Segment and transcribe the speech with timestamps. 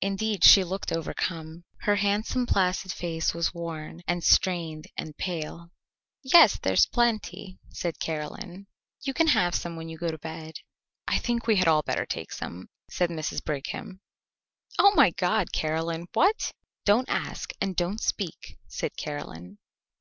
[0.00, 1.64] Indeed, she looked overcome.
[1.80, 5.72] Her handsome placid face was worn and strained and pale.
[6.22, 8.68] "Yes, there's plenty," said Caroline;
[9.02, 10.58] "you can have some when you go to bed."
[11.08, 13.42] "I think we had all better take some," said Mrs.
[13.42, 14.00] Brigham.
[14.78, 16.52] "Oh, my God, Caroline, what"
[16.86, 19.58] "Don't ask and don't speak," said Caroline.